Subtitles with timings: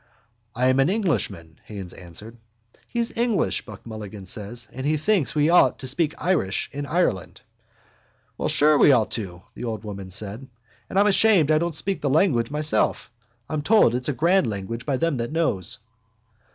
[0.55, 2.39] —I am an Englishman, Haines answered.
[2.87, 7.41] —He's English, Buck Mulligan said, and he thinks we ought to speak Irish in Ireland.
[8.47, 10.47] —Sure we ought to, the old woman said,
[10.89, 13.11] and I'm ashamed I don't speak the language myself.
[13.47, 15.77] I'm told it's a grand language by them that knows.